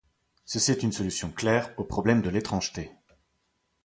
Ceci 0.45 0.71
est 0.71 0.81
une 0.81 0.91
solution 0.91 1.29
claire 1.29 1.75
au 1.77 1.83
problème 1.83 2.23
de 2.23 2.31
l'étrangeté. 2.31 2.91